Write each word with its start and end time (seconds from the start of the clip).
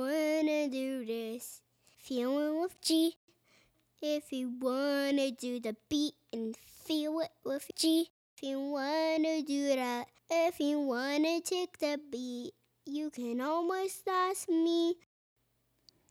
wanna 0.00 0.66
do 0.70 1.04
this, 1.04 1.60
feel 1.98 2.38
it 2.38 2.58
with 2.58 2.80
G. 2.80 3.16
If 4.00 4.32
you 4.32 4.50
wanna 4.58 5.30
do 5.30 5.60
the 5.60 5.76
beat 5.90 6.14
and 6.32 6.56
feel 6.56 7.20
it 7.20 7.32
with 7.44 7.70
G. 7.76 8.08
If 8.34 8.42
you 8.42 8.58
wanna 8.58 9.42
do 9.42 9.68
that, 9.76 10.06
uh, 10.30 10.48
if 10.48 10.58
you 10.58 10.80
wanna 10.80 11.42
take 11.42 11.80
the 11.80 12.00
beat, 12.10 12.52
you 12.86 13.10
can 13.10 13.42
almost 13.42 14.08
ask 14.08 14.48
me. 14.48 14.94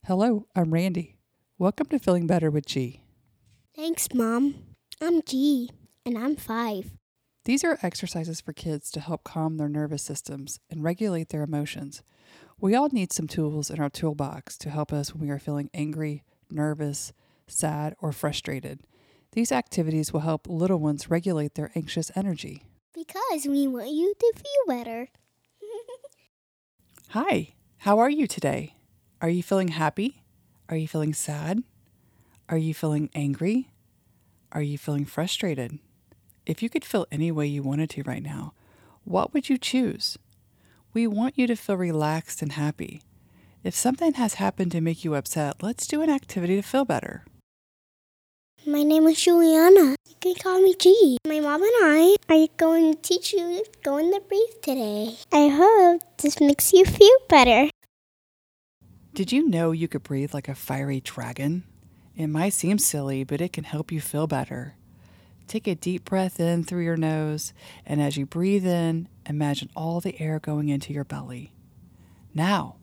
Hello, 0.06 0.46
I'm 0.56 0.72
Randy. 0.72 1.18
Welcome 1.58 1.88
to 1.88 1.98
Feeling 1.98 2.28
Better 2.28 2.52
with 2.52 2.68
G. 2.68 3.02
Thanks, 3.76 4.08
Mom. 4.14 4.54
I'm 5.02 5.24
G, 5.24 5.72
and 6.06 6.16
I'm 6.16 6.36
five. 6.36 6.92
These 7.46 7.64
are 7.64 7.80
exercises 7.82 8.40
for 8.40 8.54
kids 8.54 8.92
to 8.92 9.00
help 9.00 9.24
calm 9.24 9.58
their 9.58 9.68
nervous 9.68 10.04
systems 10.04 10.60
and 10.70 10.84
regulate 10.84 11.30
their 11.30 11.42
emotions. 11.42 12.04
We 12.62 12.76
all 12.76 12.90
need 12.92 13.14
some 13.14 13.28
tools 13.28 13.70
in 13.70 13.80
our 13.80 13.90
toolbox 13.90 14.58
to 14.58 14.70
help 14.70 14.92
us 14.92 15.14
when 15.14 15.22
we 15.22 15.30
are 15.30 15.40
feeling 15.40 15.70
angry, 15.74 16.24
nervous, 16.52 17.14
sad, 17.48 17.96
or 18.02 18.12
frustrated. 18.12 18.82
These 19.32 19.54
activities 19.54 20.12
will 20.12 20.20
help 20.22 20.46
little 20.46 20.80
ones 20.80 21.10
regulate 21.10 21.56
their 21.56 21.72
anxious 21.74 22.12
energy. 22.18 22.66
Because 22.94 23.48
we 23.48 23.66
want 23.66 23.92
you 23.92 24.14
to 24.20 24.34
feel 24.36 24.76
better. 24.76 25.08
Hi, 27.10 27.54
how 27.78 27.98
are 28.00 28.10
you 28.10 28.28
today? 28.28 28.76
Are 29.22 29.30
you 29.30 29.42
feeling 29.42 29.70
happy? 29.70 30.24
Are 30.68 30.76
you 30.76 30.88
feeling 30.90 31.14
sad? 31.14 31.64
Are 32.50 32.58
you 32.58 32.74
feeling 32.74 33.10
angry? 33.16 33.70
Are 34.52 34.62
you 34.62 34.78
feeling 34.78 35.06
frustrated? 35.06 35.80
If 36.46 36.62
you 36.62 36.70
could 36.70 36.84
feel 36.84 37.08
any 37.10 37.32
way 37.32 37.48
you 37.48 37.64
wanted 37.64 37.90
to 37.92 38.04
right 38.04 38.24
now, 38.24 38.54
what 39.06 39.34
would 39.34 39.48
you 39.48 39.58
choose? 39.58 40.18
We 40.92 41.06
want 41.06 41.38
you 41.38 41.46
to 41.48 41.56
feel 41.56 41.76
relaxed 41.76 42.42
and 42.42 42.54
happy. 42.54 43.04
If 43.64 43.76
something 43.76 44.14
has 44.14 44.36
happened 44.36 44.72
to 44.72 44.82
make 44.82 45.04
you 45.04 45.14
upset, 45.14 45.62
let's 45.62 45.86
do 45.86 46.02
an 46.02 46.10
activity 46.10 46.56
to 46.56 46.64
feel 46.64 46.84
better. 46.84 47.26
My 48.66 48.82
name 48.82 49.06
is 49.06 49.22
Juliana. 49.22 49.96
You 50.08 50.16
can 50.20 50.34
call 50.36 50.60
me 50.62 50.74
G. 50.80 51.18
My 51.28 51.40
mom 51.40 51.62
and 51.62 51.72
I 51.82 52.16
are 52.30 52.48
going 52.58 52.96
to 52.96 53.02
teach 53.02 53.34
you 53.34 53.64
going 53.84 54.12
to 54.12 54.20
breathe 54.20 54.62
today. 54.64 55.16
I 55.32 55.48
hope 55.50 56.02
this 56.18 56.42
makes 56.42 56.74
you 56.74 56.86
feel 56.86 57.18
better. 57.28 57.70
Did 59.14 59.32
you 59.32 59.48
know 59.48 59.72
you 59.72 59.88
could 59.88 60.04
breathe 60.04 60.34
like 60.34 60.50
a 60.50 60.56
fiery 60.56 61.02
dragon? 61.02 61.66
It 62.16 62.28
might 62.28 62.54
seem 62.54 62.80
silly, 62.80 63.24
but 63.24 63.42
it 63.42 63.54
can 63.54 63.64
help 63.64 63.92
you 63.92 64.02
feel 64.02 64.26
better. 64.26 64.76
Take 65.50 65.66
a 65.66 65.74
deep 65.74 66.06
breath 66.06 66.40
in 66.40 66.64
through 66.64 66.84
your 66.84 66.96
nose, 66.96 67.54
and 67.84 68.00
as 68.00 68.16
you 68.18 68.28
breathe 68.28 68.68
in, 68.68 69.08
imagine 69.26 69.72
all 69.76 70.00
the 70.00 70.22
air 70.22 70.38
going 70.38 70.70
into 70.70 70.94
your 70.94 71.04
belly. 71.04 71.54
Now, 72.36 72.76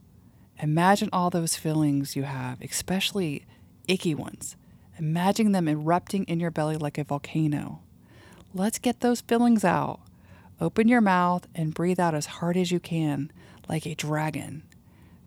imagine 0.60 1.08
all 1.12 1.30
those 1.30 1.54
feelings 1.54 2.16
you 2.16 2.24
have, 2.24 2.60
especially 2.60 3.46
icky 3.86 4.16
ones. 4.16 4.56
Imagine 4.98 5.52
them 5.52 5.68
erupting 5.68 6.24
in 6.24 6.40
your 6.40 6.50
belly 6.50 6.76
like 6.76 6.98
a 6.98 7.04
volcano. 7.04 7.82
Let's 8.52 8.80
get 8.80 8.98
those 8.98 9.20
feelings 9.20 9.64
out. 9.64 10.00
Open 10.60 10.88
your 10.88 11.00
mouth 11.00 11.46
and 11.54 11.72
breathe 11.72 12.00
out 12.00 12.16
as 12.16 12.26
hard 12.26 12.56
as 12.56 12.72
you 12.72 12.80
can, 12.80 13.30
like 13.68 13.86
a 13.86 13.94
dragon. 13.94 14.64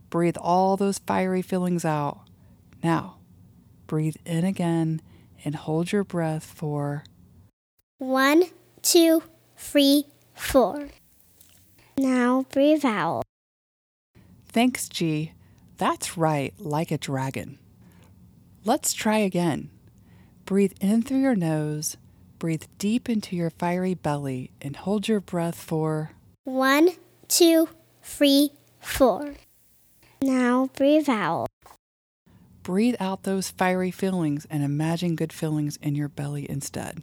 Breathe 0.10 0.36
all 0.38 0.76
those 0.76 1.00
fiery 1.00 1.42
feelings 1.42 1.86
out. 1.86 2.20
Now, 2.84 3.20
breathe 3.88 4.17
in 4.26 4.44
again 4.44 5.02
and 5.45 5.56
hold 5.56 5.94
your 5.94 6.04
breath 6.04 6.44
for 6.44 7.06
One, 8.00 8.44
two, 8.81 9.23
three, 9.58 10.05
four. 10.33 10.88
Now 11.97 12.45
breathe 12.50 12.86
out. 12.86 13.23
Thanks, 14.47 14.88
G. 14.88 15.33
That's 15.78 16.17
right, 16.17 16.53
like 16.58 16.92
a 16.92 16.98
dragon. 16.98 17.59
Let's 18.64 18.93
try 18.93 19.17
again. 19.17 19.70
Breathe 20.45 20.71
in 20.80 21.02
through 21.04 21.20
your 21.20 21.36
nose, 21.36 21.98
breathe 22.39 22.64
deep 22.77 23.09
into 23.09 23.36
your 23.36 23.49
fiery 23.49 23.93
belly, 23.93 24.52
and 24.61 24.77
hold 24.77 25.08
your 25.09 25.20
breath 25.20 25.55
for 25.55 26.11
One, 26.45 26.92
two, 27.27 27.67
three, 28.02 28.52
four. 28.80 29.36
Now 30.21 30.70
breathe 30.76 31.09
out. 31.09 31.48
breathe 32.64 32.95
out 32.99 33.23
those 33.23 33.49
fiery 33.49 33.92
feelings 33.92 34.48
and 34.49 34.64
imagine 34.64 35.15
good 35.15 35.33
feelings 35.33 35.77
in 35.82 35.95
your 35.95 36.08
belly 36.09 36.49
instead. 36.49 37.02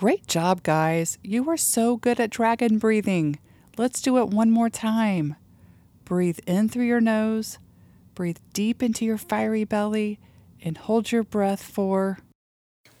Great 0.00 0.26
job, 0.26 0.62
guys. 0.62 1.18
You 1.22 1.46
are 1.50 1.58
so 1.58 1.98
good 1.98 2.18
at 2.18 2.30
dragon 2.30 2.78
breathing. 2.78 3.38
Let's 3.76 4.00
do 4.00 4.16
it 4.16 4.28
one 4.28 4.50
more 4.50 4.70
time. 4.70 5.36
Breathe 6.06 6.38
in 6.46 6.70
through 6.70 6.86
your 6.86 7.02
nose, 7.02 7.58
breathe 8.14 8.38
deep 8.54 8.82
into 8.82 9.04
your 9.04 9.18
fiery 9.18 9.64
belly, 9.64 10.18
and 10.62 10.78
hold 10.78 11.12
your 11.12 11.22
breath 11.22 11.62
for 11.62 12.16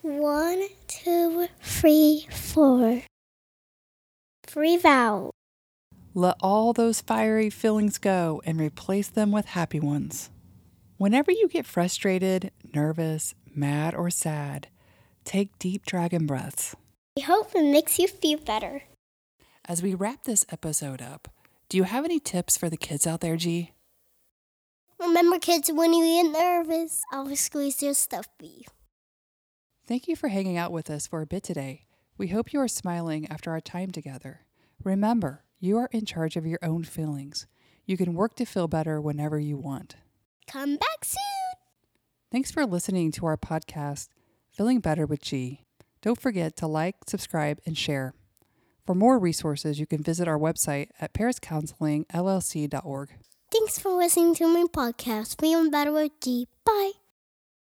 One, 0.02 0.62
two, 0.88 1.46
three, 1.62 2.26
four. 2.30 3.00
Breathe 4.52 4.84
out. 4.84 5.30
Let 6.12 6.36
all 6.40 6.74
those 6.74 7.00
fiery 7.00 7.48
feelings 7.48 7.96
go 7.96 8.42
and 8.44 8.60
replace 8.60 9.08
them 9.08 9.32
with 9.32 9.46
happy 9.46 9.80
ones. 9.80 10.28
Whenever 10.98 11.32
you 11.32 11.48
get 11.48 11.64
frustrated, 11.64 12.50
nervous, 12.74 13.34
mad, 13.54 13.94
or 13.94 14.10
sad, 14.10 14.68
take 15.24 15.58
deep 15.58 15.86
dragon 15.86 16.26
breaths. 16.26 16.76
I 17.18 17.22
hope 17.22 17.54
it 17.54 17.64
makes 17.64 17.98
you 17.98 18.06
feel 18.06 18.38
better. 18.38 18.82
As 19.64 19.82
we 19.82 19.94
wrap 19.94 20.24
this 20.24 20.46
episode 20.50 21.02
up, 21.02 21.28
do 21.68 21.76
you 21.76 21.82
have 21.82 22.04
any 22.04 22.20
tips 22.20 22.56
for 22.56 22.70
the 22.70 22.76
kids 22.76 23.06
out 23.06 23.20
there, 23.20 23.36
G? 23.36 23.72
Remember, 24.98 25.38
kids, 25.38 25.70
when 25.72 25.92
you 25.92 26.22
get 26.22 26.32
nervous, 26.32 27.02
always 27.12 27.40
squeeze 27.40 27.82
your 27.82 27.94
stuffed 27.94 28.30
beef. 28.38 28.68
Thank 29.86 30.06
you 30.06 30.14
for 30.14 30.28
hanging 30.28 30.56
out 30.56 30.72
with 30.72 30.88
us 30.88 31.06
for 31.06 31.20
a 31.20 31.26
bit 31.26 31.42
today. 31.42 31.86
We 32.16 32.28
hope 32.28 32.52
you 32.52 32.60
are 32.60 32.68
smiling 32.68 33.26
after 33.28 33.50
our 33.50 33.60
time 33.60 33.90
together. 33.90 34.42
Remember, 34.84 35.42
you 35.58 35.78
are 35.78 35.88
in 35.90 36.06
charge 36.06 36.36
of 36.36 36.46
your 36.46 36.60
own 36.62 36.84
feelings. 36.84 37.46
You 37.86 37.96
can 37.96 38.14
work 38.14 38.36
to 38.36 38.44
feel 38.44 38.68
better 38.68 39.00
whenever 39.00 39.38
you 39.38 39.56
want. 39.56 39.96
Come 40.46 40.76
back 40.76 41.04
soon. 41.04 41.18
Thanks 42.30 42.52
for 42.52 42.64
listening 42.64 43.10
to 43.12 43.26
our 43.26 43.36
podcast, 43.36 44.08
Feeling 44.52 44.80
Better 44.80 45.06
with 45.06 45.22
G. 45.22 45.64
Don't 46.02 46.20
forget 46.20 46.56
to 46.56 46.66
like, 46.66 46.96
subscribe, 47.06 47.60
and 47.66 47.76
share. 47.76 48.14
For 48.86 48.94
more 48.94 49.18
resources, 49.18 49.78
you 49.78 49.86
can 49.86 50.02
visit 50.02 50.26
our 50.26 50.38
website 50.38 50.88
at 51.00 51.12
pariscounselingllc.org. 51.12 53.10
Thanks 53.52 53.78
for 53.78 53.90
listening 53.90 54.34
to 54.36 54.46
my 54.46 54.64
podcast, 54.72 55.40
Feeling 55.40 55.70
Better 55.70 55.92
with 55.92 56.12
G. 56.20 56.48
Bye. 56.64 56.99